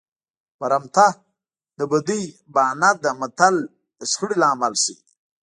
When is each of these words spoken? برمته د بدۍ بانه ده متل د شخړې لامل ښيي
برمته 0.59 1.07
د 1.77 1.79
بدۍ 1.91 2.23
بانه 2.53 2.91
ده 3.03 3.11
متل 3.21 3.55
د 3.99 4.01
شخړې 4.11 4.35
لامل 4.41 4.73
ښيي 4.83 4.95